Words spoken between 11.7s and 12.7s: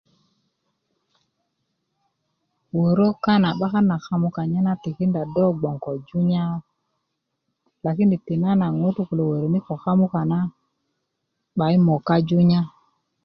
moka junya